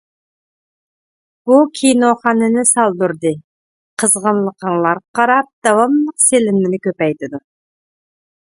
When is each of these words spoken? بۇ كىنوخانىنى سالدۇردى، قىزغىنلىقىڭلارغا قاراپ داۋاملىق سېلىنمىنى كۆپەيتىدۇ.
بۇ 1.49 1.57
كىنوخانىنى 1.79 2.63
سالدۇردى، 2.69 3.33
قىزغىنلىقىڭلارغا 4.05 5.19
قاراپ 5.21 5.53
داۋاملىق 5.69 6.21
سېلىنمىنى 6.27 6.85
كۆپەيتىدۇ. 6.89 7.43